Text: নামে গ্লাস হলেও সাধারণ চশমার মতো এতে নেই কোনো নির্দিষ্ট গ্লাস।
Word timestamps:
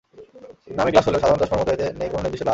নামে 0.77 0.89
গ্লাস 0.93 1.05
হলেও 1.07 1.21
সাধারণ 1.23 1.39
চশমার 1.41 1.59
মতো 1.61 1.71
এতে 1.75 1.85
নেই 1.99 2.09
কোনো 2.11 2.21
নির্দিষ্ট 2.23 2.43
গ্লাস। 2.43 2.49